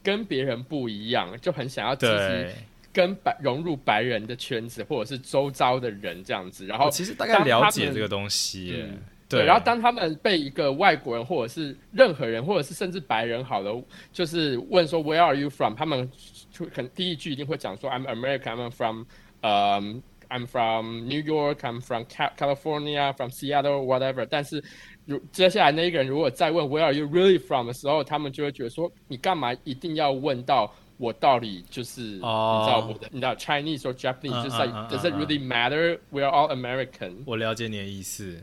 [0.08, 2.46] 跟跟别人不一样，就很想要积极，
[2.92, 6.66] 跟白融入白人的圈子，或者是周遭的人这样子。
[6.66, 8.86] 然后其实大概了解们这个东西耶。
[8.88, 15.74] 嗯对，然后当他们被一个外国人或者是任何人，或者是甚至白人好了，就是问说 Where are you from？
[15.74, 16.10] 他们
[16.50, 19.04] 就可能第一句一定会讲说 I'm American，I'm from，
[19.42, 22.04] 嗯、I'm from New York，I'm from
[22.38, 24.26] California，from Seattle，whatever。
[24.30, 24.64] 但是
[25.08, 30.72] 如接下来那一个人如果再问 Where are you really from 的时候，他们就会觉得说你干嘛一定要问到？
[31.00, 35.96] 我到底就是、哦你知道我的，你知道 Chinese or Japanese，、嗯就是 Does it 嗯 really matter?
[36.10, 37.18] We're all American。
[37.24, 38.36] 我了解你的意思。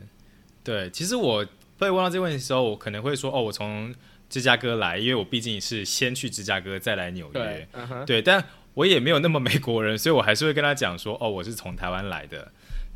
[0.64, 1.44] 对，其实我
[1.78, 3.94] 被问到这个问题的时候，我可能会说，哦，我从
[4.30, 7.68] 芝加哥来，因为我毕竟是先去芝加哥，再来纽对约。。
[8.06, 12.50] 对，但我也没有那么美国人，所以我还是会跟他讲说，哦，我是从台湾来的。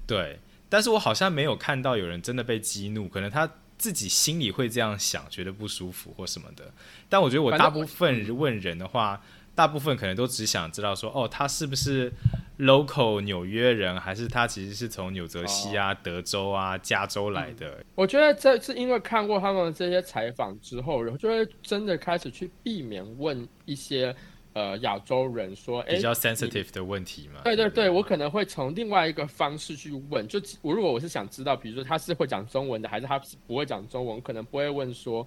[0.07, 0.39] 对，
[0.71, 6.73] 但是我好像没有看到有人真的被激怒，可能他自己心里会这样想，觉得不舒服或什么的。
[7.09, 9.21] 但我觉得我大部分问人的话，
[9.55, 12.13] 大部分可能都只想知道说，哦，他是不是
[12.59, 17.85] local 纽约人，还是他其实是从纽泽西啊、德州啊、加州来的？
[17.95, 24.15] 我觉得这是因为看过他们这些采访之后，然后就会真的开始去避免问一些
[24.53, 27.41] 呃亚洲人说，哎比，较 sensitive 的问题嘛。
[27.45, 30.27] 对对对，我可能会从另外一个方式去问。
[30.27, 35.27] 就我如果我是想知道，比如说他是会讲中文的，还是他是不会讲中文，我可能不会问说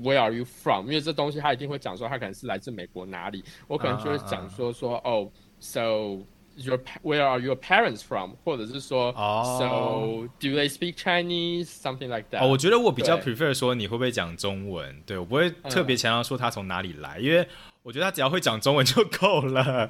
[0.00, 0.86] Where are you from？
[0.86, 5.28] 因为这东西他一定会讲说他可能是来自美国哪里，我可能就会讲说说哦
[5.58, 6.18] ，so
[6.54, 8.32] your where are your parents from？
[8.44, 11.66] 或者是说哦 So do they speak Chinese?
[11.66, 12.44] Something like that.
[12.44, 17.48] 哦，我觉得我比较 prefer 说你会不会讲中文，对我不会特别强调说他从哪里来，因为
[17.88, 19.88] 我觉得他只要会讲中文就够了。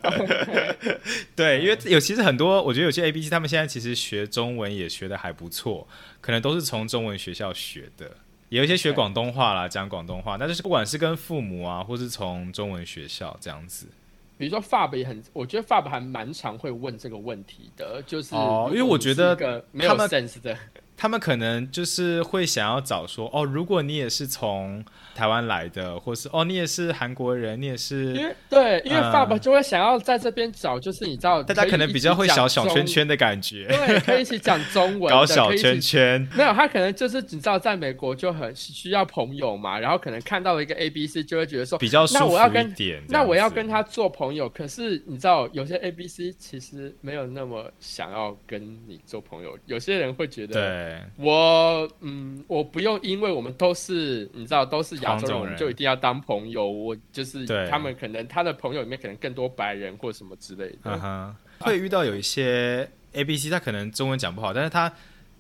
[1.35, 5.85] 对，因为有其实很多，我觉得有些 A B C 他们现在其实学中文也学的还不错，
[6.21, 8.09] 可能都是从中文学校学的。
[8.51, 13.89] 也有一些学广东话啦，讲广东话，那就是不管是跟父母啊，或是从中文学校这样子。
[14.37, 20.57] 比如说 Fab 也很，我觉得 Fab 还蛮常会问这个问题的，就是哦因为我觉得没有 sense 的，
[20.97, 24.85] 他们可能就是会想要找说，哦，如果你也是从
[25.19, 36.29] 台湾来的，或是哦，你也是韩国人，你也是因是，为对，因为嗯 Fab 就会想要在这边找，就是你知道，大家可能比较会小小小圈，圈的感觉，对，可以一起讲中文， 搞小圈圈。
[36.37, 43.03] 没有，他可能就是你知道，在美国就很需要朋友嘛，然后可能看到了一个 A B C，就会觉得说，比较舒服那我要跟一点。
[43.09, 44.49] 那我要跟他做朋友。
[44.49, 49.59] 可是你知道，有些 A B C 其实没有那么想要跟你做朋友。
[49.67, 56.69] 有些人会觉得，对我嗯，我不用，因为我们都是你知道都是亚洲人，黄种人就一定要当朋友。
[56.69, 60.79] 我就是对他们可能他的朋友里面可能更多白人或什么之类的。
[60.85, 64.93] 嗯哼，会遇到有一些 A B C，他可能中文讲不好，但是他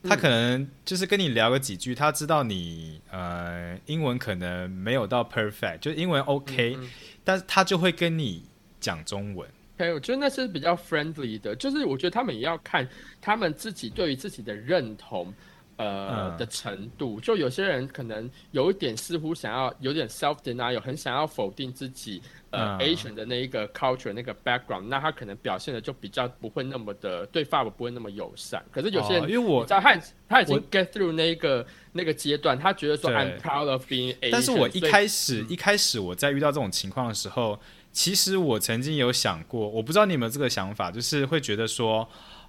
[0.04, 6.90] 他可能就是跟你聊个几句，他知道你呃英文可能没有到 perfect，就是英文 OK，、嗯嗯
[7.24, 8.44] 但是他就会跟你
[8.80, 9.48] 讲中文。
[9.76, 12.88] OK，我觉得那是比较 friendly 的，就是我觉得他们也要看
[13.20, 15.32] 他们自己对于自己的认同，
[15.78, 17.18] 呃嗯的程度。
[17.18, 28.64] 就有些人可能有一点似乎想要有点 self denial，很想要否定自己呃、嗯 Asian 的那一个 culture 那个 background，那他可能表现的就比较不会那么的对法国不会那么友善。
[28.70, 34.30] 可是有些人，哦因为我你知道他他已经 get through 那一个那个阶段，他觉得说对 I'm proud of being Asian。
[34.30, 37.58] 但是我一开始一开始我在遇到这种情况的时候，
[37.92, 42.08] 其实我曾经有想过，我不知道你有没有这个想法，就是会觉得说，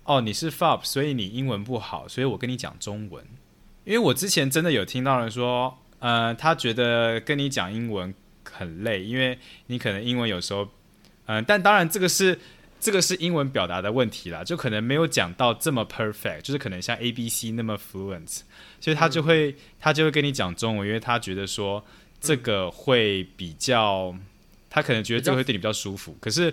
[0.10, 3.24] 哦，你是 FOP，所以你英文不好，所以我跟你讲中文。
[3.86, 8.12] 因为我之前真的有听到人说，呃，他觉得跟你讲英文
[8.43, 10.67] 很累，因为你可能英文有时候，
[11.28, 12.39] 嗯、但当然这个是
[12.80, 18.39] 这个是英文表达的问题啦，就可能没有讲到这么 perfect，就是可能像 A B C 那么 fluent，
[18.82, 21.86] 所以他就会、他就会跟你讲中文，因为他觉得说
[22.19, 24.15] 这个会比较，
[24.72, 26.17] 他可能觉得这个会对你比较舒服。
[26.19, 26.52] 可是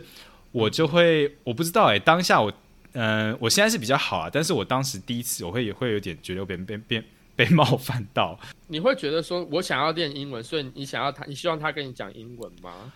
[0.53, 2.53] 我就会我不知道哎、当下我
[2.99, 7.05] 嗯、我现在是比较好啊，但是我当时第一次我会也会有点觉得我被被被
[7.37, 8.39] 被冒犯到。
[8.69, 12.93] 你会觉得说我想要练英文，所以你想要他，你希望他跟你讲英文吗？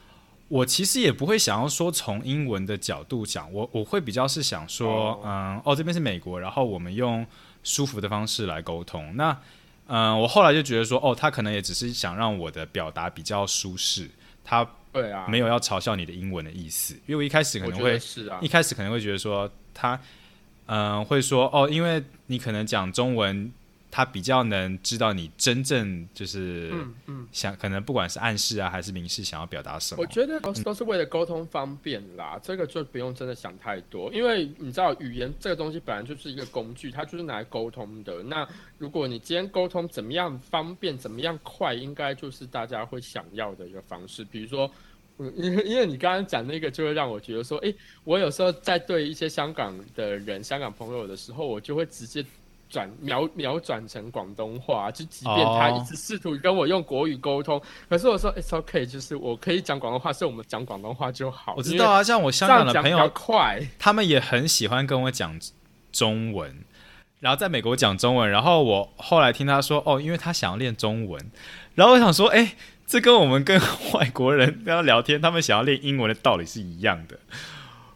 [0.49, 7.25] 我其实也不会想要说从英文的角度讲，我我会比较是想说，哦嗯，哦，这边是美国，然后我们用
[7.63, 9.15] 舒服的方式来沟通。
[9.15, 9.39] 那，
[9.87, 14.11] 嗯，我后来就觉得说，哦，他可能也只是想让我的表达比较舒适，
[14.43, 16.95] 他对啊，没有要嘲笑你的英文的意思。
[17.07, 19.49] 因为我一开始可能会，是啊一，开始可能会觉得说，
[19.81, 19.99] 他，
[20.67, 23.51] 嗯，会说，哦，因为你可能讲中文，
[23.91, 27.27] 他比较能知道你真正就是嗯嗯。
[27.33, 30.03] 想，可能不管是暗示啊还是明示，想要表达什么。
[30.03, 38.23] 我觉得都是都是为了沟通方便啦，这个就不用真的想太多，因为你知道语言这个东西本来就是一个工具，它就是拿来沟通的。
[38.25, 38.47] 那
[38.79, 44.25] 如果你今天沟通怎么样方便，怎么样快，应该就是大家会想要的一个方式。
[44.25, 44.71] 比如说，
[45.21, 52.25] 嗯，因为因为你刚刚讲那个，就会让我觉得说，诶，我有时候在对一些香港的人、香港朋友的时候，我就会直接。
[52.73, 61.53] 转秒秒转成广东话，就即便他哦一直试图跟我用国语沟通，可是我说 it's okay，就是我可以讲广东话，所以我们讲广东话就好。
[61.57, 65.37] 我知道啊，像我香港的朋友，快，他们也很喜欢跟我讲
[65.91, 66.63] 中文，
[67.19, 71.21] 然后在美国讲中文，然后我后来听他说，哦，因为他想要练中文，
[71.75, 72.55] 然后我想说，哎，
[72.91, 73.57] 这跟我们跟
[73.95, 77.17] 外国人要聊天，他们想要练英文的道理是一样的。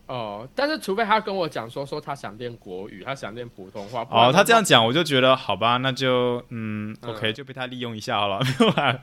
[0.07, 4.07] 哦，但是除非他跟我讲说说他想练国语，他想练普通话。
[4.09, 9.00] 哦，他这样讲，我就觉得好吧，那就嗯嗯，OK，就被他利用一下好了， 没有啦，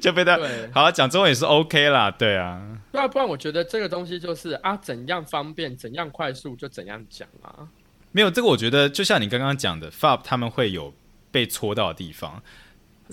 [0.00, 2.60] 就被他对，好，讲中文也是 OK 啦，对啊。
[2.90, 7.68] 不然不然，我觉得这个东西就是啊，怎样方便，怎样快速就怎样讲啊。
[8.10, 10.92] 没有这个，我觉得就像你刚刚讲的，FAB 他们会有
[11.30, 12.42] 被戳到的地方，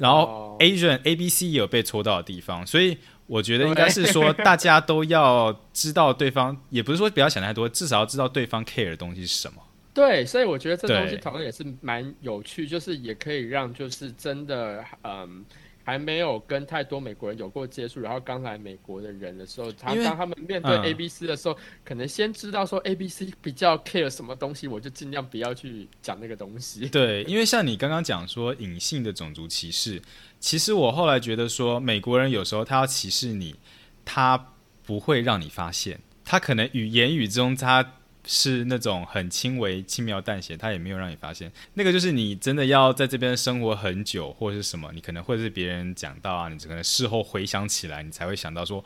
[0.02, 9.62] 然后哦 Asian A B C 也有被戳到的地方，所以我觉得应该是说 大家都要知道对方，也不是说不要想太多，至少要知道对方 care 的东西是什么。
[9.94, 15.46] 对，所以我觉得这东西讨论也是蛮有趣，就是也可以让就是真的嗯。
[15.92, 26.88] 还没有跟太多美国人有过接触，然后刚来美国的人的时候，他当他们面对嗯 A B C 的时候，可能先知道说 A B C 比较 care 什么东西，我就尽量不要去讲那个东西。
[26.96, 30.02] 对，因为像你刚刚讲说隐性的种族歧视，
[30.40, 33.58] 其实我后来觉得说，美国人有时候他要歧视你，
[34.06, 34.54] 他
[34.86, 41.52] 不会让你发现，他可能语言语中他是那种很轻微、轻描淡写，他也没有让你发现。
[41.74, 48.84] 那个就是你真的要在这边生活很久，或者是什么，你可能会是别人讲到啊，你可能事后回想起来，你才会想到说，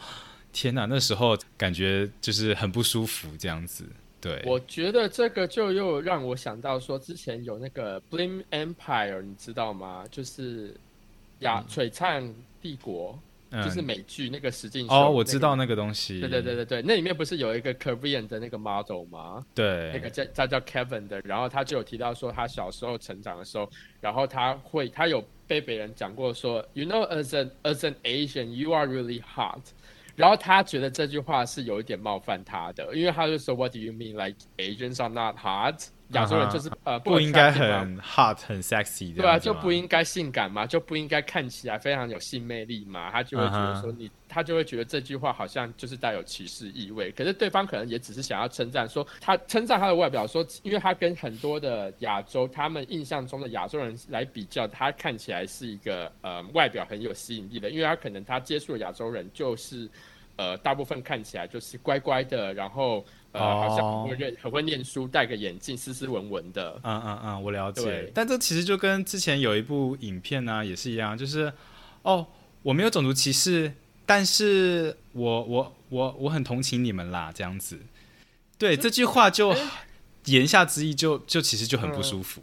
[0.53, 3.85] 天哪，那时候感觉就是很不舒服这样子。
[4.21, 10.03] 对，我觉得这个就又让我想到说，之前有那个 Blame Empire，你知道吗？
[10.09, 10.75] 就是
[11.39, 13.19] 亚璀璨帝国，
[13.63, 14.93] 就是嗯，美剧那个实境秀。
[14.93, 16.19] 哦，我知道那个东西。
[16.19, 19.45] 对对对对对，那里面不是有一个 Korean 的那个 model 吗？
[19.53, 23.69] 对，那个叫他叫 Kevin 的，然后他就有提到说，他小时候成长的时候，
[24.01, 29.61] 然后他会他有被别人讲过说，You know as an as an Asian you are really hot，
[30.15, 35.89] 然后他觉得这句话是有一点冒犯他的，因为他就说 What do you mean like Asians are not hot？
[36.09, 39.55] 亚洲人就是、呃啊不应该很 hot 很 sexy 的对啊，样子吗？
[39.55, 47.11] 就不应该性感嘛，就不应该看起来非常有性魅力嘛，他就会觉得说你他就会觉得这句话好像就是带有歧视意味。
[47.11, 59.89] 可是对方可能也只是想要称赞，说他称赞他的外表，说因为他跟很多的亚洲他们印象中的亚洲人来比较，他看起来是一个呃外表很有吸引力的，因为他可能他接触的亚洲人就是
[60.35, 63.03] 呃大部分看起来就是乖乖的，然后
[63.35, 66.79] 呃、哦好像很会认很会念书，戴个眼镜，斯斯文文的。
[66.83, 68.11] 嗯嗯嗯，我了解。
[68.13, 71.51] 但这其实就跟之前有一部影片呢、也是一样，就是
[72.01, 72.25] 哦，
[72.63, 73.73] 我没有种族歧视，
[74.05, 77.79] 但是我我我我很同情你们啦，这样子。
[78.57, 79.59] 对这句话就哎
[80.25, 82.41] 言下之意就就其实就很不舒服。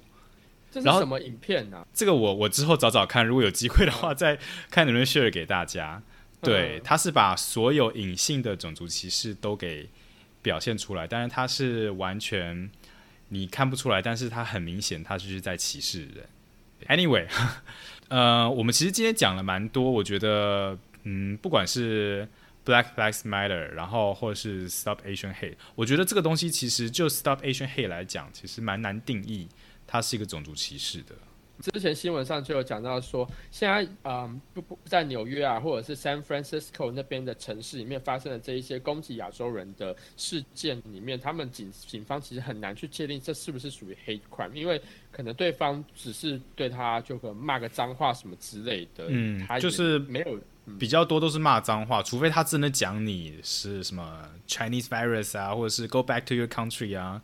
[0.70, 4.38] 这是然后什么影片呢、这个我我之后找找看，如果有机会的话，再
[4.70, 6.02] 看能不能 share 给大家。
[6.40, 9.88] 对，嗯他是把所有隐性的种族歧视都给
[10.42, 12.68] 表现出来，但是他是完全
[13.28, 16.28] 你看不出来，但是他很明显，他就是在歧视人。
[16.88, 17.26] Anyway，
[18.10, 22.28] 呃，我们其实今天讲了蛮多，我觉得，嗯，不管是
[22.64, 29.48] Black Lives Matter，然后或者是 Stop Asian Hate，我觉得这个东西其实就 Stop Asian Hate 来讲，其实蛮难定义
[29.86, 31.14] 它是一个种族歧视的。
[31.62, 44.82] 之前新闻上就有讲到说，现在嗯不不在纽约啊，或者是 San Francisco 那边的城市里面发生的这一些攻击亚洲人的事件里面，他们警警方其实很难去界定这是不是属于 hate crime，因为
[45.12, 50.38] 可能对方只是对他就可能骂个脏话什么之类的，嗯他就是没有
[50.78, 57.22] 比较多都是骂脏话，除非他真的讲你是什么 Chinese virus 啊，或者是 Go back to your country 啊。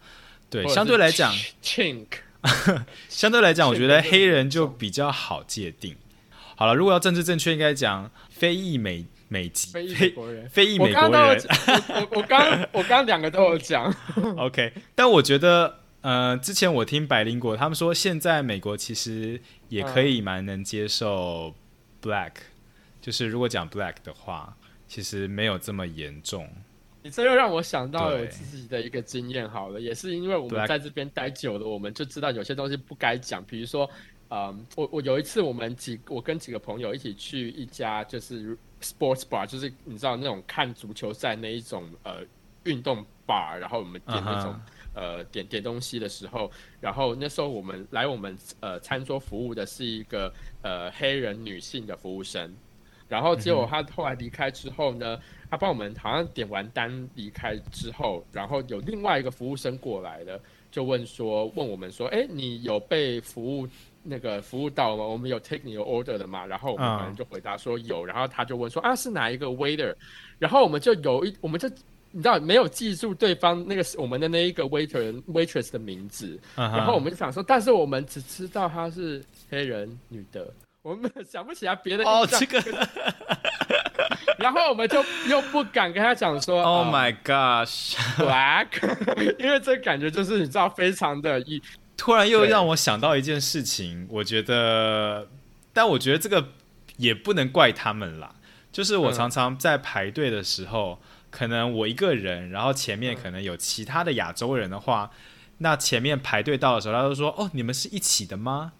[0.50, 1.30] 对，相对来讲
[1.62, 2.06] ，chink
[3.08, 5.96] 相对来讲，我觉得黑人就比较好界定。
[6.56, 10.48] 好了，如果要政治正确，应该讲非裔美美籍非裔国人。
[10.48, 11.38] 非裔美国人。
[11.38, 11.56] 讲，
[11.88, 13.94] 我我我刚我刚两个都有讲，
[14.36, 21.54] OK，但我觉得，呃，之前我听百灵果他们说，现在美国其实也可以蛮能接受
[22.02, 22.32] Black，、
[23.00, 24.56] 就是如果讲 Black 的话，
[24.88, 26.48] 其实没有这么严重。
[27.02, 29.48] 你这又让我想到我自己的一个经验。
[29.48, 33.44] 好了，也是因为我们在这边待久了，我们就知道有些东西不该讲。
[33.44, 33.88] 比如说，
[34.30, 42.20] 嗯，我我有一次我们几我跟几个朋友一起去一家就是 sports bar，就是你知道那种看足球赛那一种呃
[42.64, 44.52] 运动 bar，然后我们点那种。
[44.52, 44.60] 嗯
[44.94, 52.52] 呃，点点东西的时候，然后那时候我们来我们呃餐桌服务的是一个呃黑人女性的服务生，
[53.08, 55.18] 然后结果他后来离开之后呢，
[55.50, 60.40] 他帮我们好像点完单离开之后，然后有另外一个服务生过来了，
[60.70, 63.66] 就问说问我们说，哎，你有被服务
[64.02, 65.04] 那个服务到吗？
[65.04, 66.46] 我们有 take 你的 order 的吗？
[66.46, 69.94] 然后我们嗯可能就回答说有，然后他就问说啊是哪一个 waiter，
[70.38, 71.68] 然后我们就有一我们就。
[72.10, 80.50] 你知道没有记住对方那个我们的那一个 waiter waitress 的名字，然后我们就想说，但是我们只知道她是黑人女的，
[80.88, 82.62] 我们想不起来别的哦，这个
[84.38, 88.68] 然后我们就又不敢跟他讲说 Oh 啊 my gosh！black，
[89.38, 91.60] 因为这感觉就是你知道非常的一
[91.96, 95.28] 突然又让我想到一件事情，我觉得，
[95.72, 96.48] 但我觉得这个
[96.96, 98.34] 也不能怪他们啦。
[98.70, 105.10] 就是我嗯常常在排队的时候，可能我一个人，然后前面嗯可能有其他的亚洲人的话，
[105.58, 108.72] 那前面排队到的时候，他就说：“哦，你们是一起的吗？”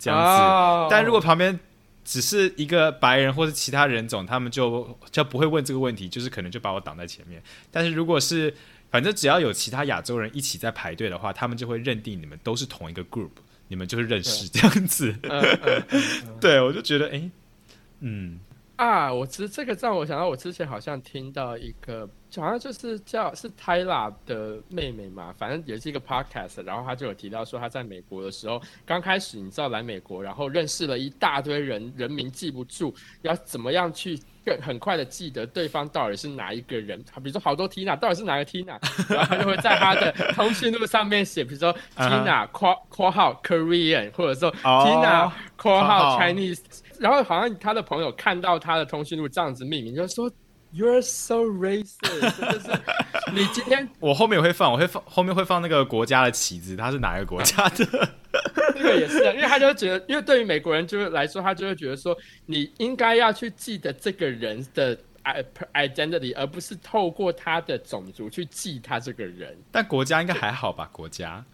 [0.00, 0.42] 这样子。
[0.42, 1.56] 哦但如果旁边
[2.04, 7.40] 只是一个白人或者其他人种，他们就就不会问这个问题，就是可能就把我挡在前面。
[7.70, 8.52] 但是如果是
[8.90, 13.30] 反正只要有其他亚洲人一起在排队的话，他们就会认定你们都是同一个 group，
[13.68, 15.14] 你们就是认识这样子。
[15.22, 16.02] 嗯嗯嗯
[16.40, 17.30] 对，我就觉得，哎、
[18.00, 18.40] 嗯，
[18.74, 38.78] 啊，我其实这个让我想到，我之前好像听到一个，好像就是叫是泰拉的妹妹嘛，反正也是一个 podcast，然后她就有提到说，她在美国的时候，刚开始你知道来美国，然后认识了一大堆人，人名记不住，要怎么样去更很快的记得对方到底是哪一个人，比如说好多 Tina 到底是哪个 Tina，
[39.08, 46.60] 然后她就会在他的通讯录上面写，比如说 Tina 括括号 Korean，或者说哦 Tina 括号 Chinese，
[46.98, 50.30] 然后好像他的朋友看到他的通讯录这样子命名，就说
[50.72, 52.68] You're so racist，就是
[53.32, 57.84] 你今天 我后面也会放，我会放后面会放那个国家的旗子，它是哪个国家的？
[58.74, 62.16] 这个也是啊，因为他就觉得，因为对于美国人就是来说，他就会觉得说，
[62.46, 64.96] 你应该要去记得这个人的
[65.74, 69.58] identity，而不是透过他的种族去记他这个人。
[69.72, 70.88] 但国家应该还好吧？
[70.92, 71.44] 国家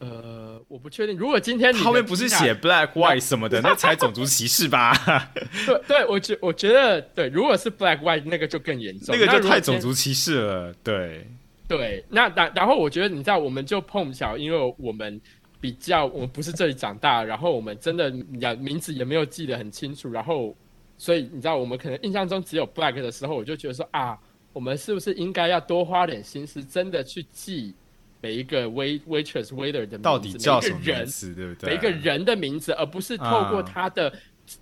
[0.00, 4.94] 呃，我不确定，如果今天你后面不是写 black white 什么的，那才种族歧视吧？
[5.66, 10.72] 对对，我觉我觉得对，如果是 black white 那个就更严重，那个就太种族歧视了。
[10.82, 11.26] 对，
[11.68, 15.20] 对，那然然后我觉得你知道，我们就碰巧，因为我们
[15.60, 20.56] 比较，我们不是这里长大，然后我们真的呀名字也没有记得很清楚，然后
[20.96, 24.18] 所以你知道，我们可能印象中只有 black 的时候，我就觉得说啊，
[24.54, 27.74] 我们是不是应该要多花点心思，真的去记
[28.20, 31.70] 每一个 wait waitress waiter 的名字，到底叫什么名字，对不对？
[31.70, 34.12] 每一个人的名字，而不是透过嗯他的。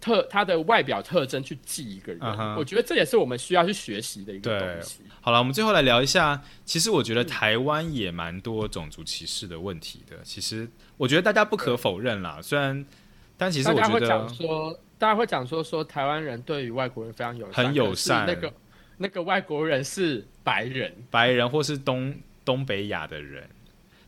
[0.03, 2.21] 特他的外表特征去记一个人
[2.59, 5.01] 我觉得这也是我们需要去学习的一个对东西。
[5.19, 6.39] 好了，我们最后来聊一下。
[6.67, 10.19] 其实我觉得台湾也蛮多种族歧视的问题的。
[10.23, 12.85] 其实我觉得大家不可否认啦，虽然，
[13.39, 18.53] 但其实大我觉得家会讲说，大家会讲说说台湾人对于外国人非常友善，很友善那个
[18.99, 22.15] 那个外国人是白人，白人或是东
[22.49, 23.51] 东北亚的人，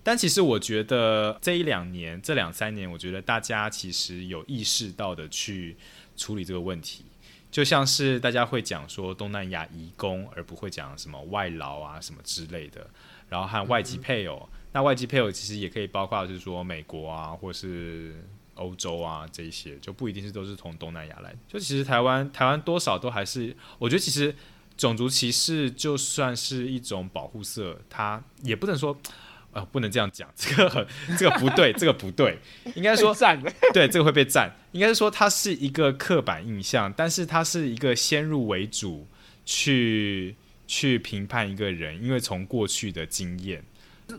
[0.02, 5.76] 但其实我觉得这一两年、这两三年，我觉得大家其实有意识到的去
[6.16, 7.04] 处理这个问题，
[7.50, 12.88] 就像是大家会讲说东南亚移工，而不会讲什么外劳啊什么之类的，
[13.28, 14.48] 然后和外籍配偶。
[14.72, 18.24] 那外籍配偶其实也可以包括，就是说美国啊，或是
[18.54, 21.34] 欧洲啊这一些，就不一定是都是从东南亚来。
[21.46, 24.34] 就其实台湾，台湾多少都还是，我觉得其实
[24.80, 28.96] 种族歧视就算是一种保护色，它也不能说。
[29.52, 30.86] 呃，不能这样讲，这个，
[31.18, 32.38] 这个不对，这个不对，
[32.76, 33.36] 应该说赞，
[33.74, 39.08] 对，这个会被赞，应该是说它是一个刻板印象，但是它是一个先入为主
[39.44, 40.36] 去
[40.68, 43.64] 去评判一个人，因为从过去的经验，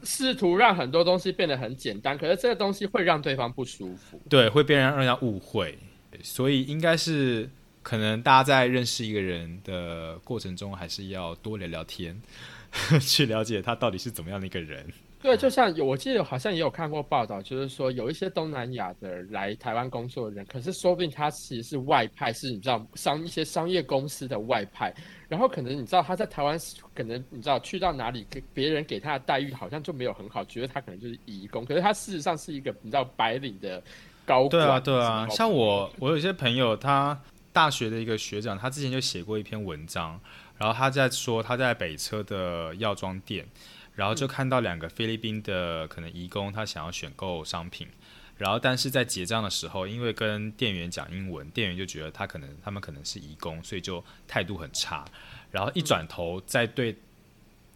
[0.03, 5.79] 试图让很多东西变得很简单，可是这个东西会让对方不舒服，对，会变让让人家误会，
[6.21, 7.49] 所以应该是
[7.83, 12.21] 可能大家在认识一个人的过程中，还是要多聊聊天，
[13.01, 14.85] 去了解他到底是怎么样的一个人。
[15.21, 24.91] 对，就像有，我记得好像也有看过报道，就是说有一些东南亚的来台湾工作的人，可是说不定他其实是外派，是你知道商一些商业公司的外派，
[25.29, 26.57] 然后可能你知道他在台湾，
[26.95, 33.79] 可能你知道去到哪里给别人给他的待遇好像就没有很好，觉得他可能就是移工，可是他事实上是一个你知道白领的
[34.25, 37.15] 高对啊对啊，像我我有些朋友，他
[37.53, 40.19] 大学的一个学长，他之前就写过一篇文章，
[40.57, 43.47] 然后他在说他在北车的药妆店。
[43.93, 47.85] 然后就看到两个菲律宾的可能义工，他想要选购商品，
[48.37, 55.05] 然后但是在结账的时候，因为跟店员讲英文，店员就觉得他可能他们可能是义工，所以就态度很差。
[55.51, 56.95] 然后一转头在对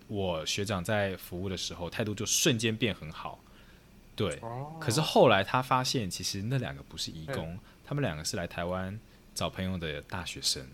[0.08, 3.38] 我学长在服务的时候，态度就瞬间变很好。
[4.16, 4.42] 对，
[4.80, 8.98] 可是后来他发现，其实那两个不是义工，他们两个是来台湾
[9.36, 10.66] 找朋友的大学生。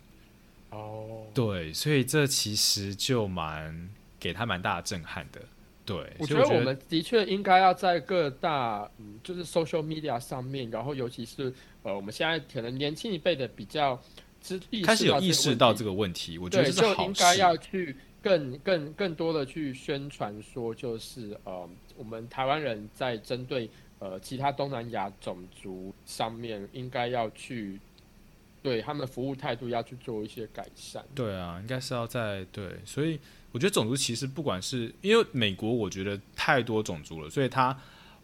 [0.69, 3.89] 哦，对，所以这其实就蛮。
[4.21, 5.41] 给他蛮大的震撼的，
[5.83, 5.97] 对。
[6.19, 11.51] 我觉得我们的确应该要在各大，嗯，就是 social media 上面，然后尤其是
[11.81, 13.99] 呃，我们现在可能年轻一辈的比较
[14.39, 27.79] 知开始有意识到这个问题，我觉得就应该要去更更更多的去宣传，说就是呃，我们台湾人在针对呃其他东南亚种族上面，应该要去
[28.61, 31.03] 对他们的服务态度要去做一些改善。
[31.15, 33.19] 对啊，应该是要在对，所以。
[33.53, 37.77] 我觉得种族歧视，不管是因为美国，我觉得太多种族了，所以它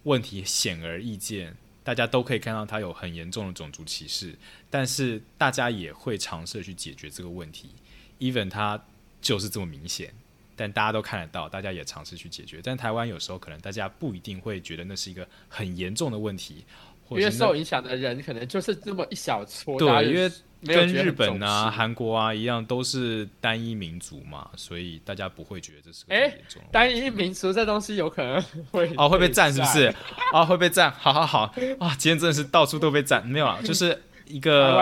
[0.04, 4.34] 问题显而易见，大家都可以看到它有很严重的种族歧视。
[4.70, 7.72] 但是大家也会尝试去解决这个问题
[8.20, 8.82] ，even 它
[9.20, 10.14] 就是这么明显，
[10.56, 12.62] 但大家都看得到，大家也尝试去解决。
[12.64, 16.64] 但台湾有时候可能大家不一定会觉得那是一个很严重的问题，
[17.12, 20.32] 因为受影响的人可能就是这么一小撮，对，因为。
[20.66, 26.60] 跟日本啊、韩国啊一样，都是单一民族嘛，所以大家不会觉得这是个严重。
[26.72, 29.94] 单一民族这东西有可能会哦会被赞是不是？
[30.34, 31.42] 啊 会被赞，好好好
[31.80, 31.96] 啊！
[32.00, 34.74] 今天真的是到处都被赞，没有啊， 就是一个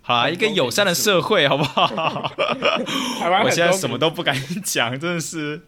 [0.00, 2.32] 好啊，一个友善的社会，好不好？
[3.44, 5.60] 我现在什么都不敢讲，真的是。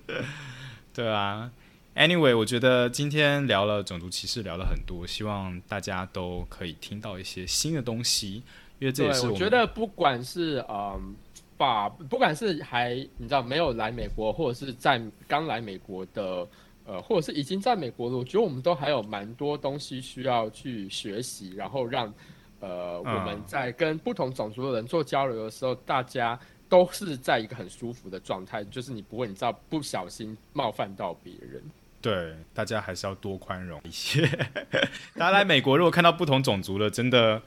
[0.95, 1.51] 对啊
[1.95, 8.43] ，Anyway，我觉得今天聊了种族歧视，聊了很多，希望大家都可以听到一些新的东西。
[8.79, 11.15] 因为这也是，我觉得不管是嗯，
[11.57, 16.45] 把不管是还你知道没有来美国，或者是在刚来美国的，
[16.85, 22.13] 呃，或者是已经在美国的，我觉得我们都还有蛮多东西需要去学习，然后让
[22.59, 26.37] 呃我们在跟不同种族的人做交流的时候，大家
[26.69, 31.63] 都是在一个很舒服的状态，就是你不会你知道不小心冒犯到别人。
[32.03, 34.27] 对，大家还是要多宽容一些。
[35.17, 37.41] 大家来美国，如果看到不同种族的，真的。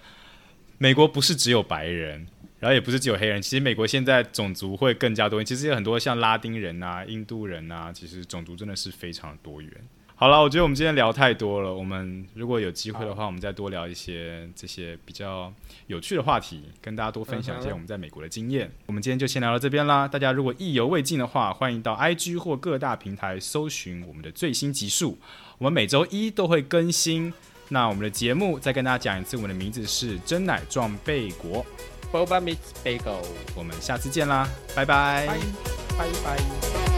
[0.77, 2.27] 美国不是只有白人，
[2.59, 3.41] 然后也不是只有黑人。
[3.41, 9.71] 其实美国现在种族会更加多元，其实有很多像拉丁人啊、印度人啊，其实种族真的是非常多元。
[10.17, 11.73] 好了，我觉得我们今天聊太多了。
[11.73, 15.51] 我们如果有机会的话，我们再多聊一些这些比较
[15.87, 18.71] 有趣的话题，跟大家多分享一些我们在美国的经验。
[18.85, 20.07] 我们今天就先聊到这边啦。
[20.07, 25.17] 大家如果意犹未尽的话，欢迎到 IG 或各大平台搜寻我们的最新集数。
[25.57, 27.33] 我们每周一都会更新。
[27.67, 31.65] 那我们的节目再跟大家讲一次，我们的名字是真奶撞贝果
[32.13, 33.25] ，Boba meets bagel。
[33.53, 35.27] 我们下次见啦，拜拜，
[35.97, 36.94] 拜拜。